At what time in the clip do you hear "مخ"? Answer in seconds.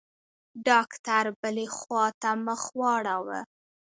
2.45-2.61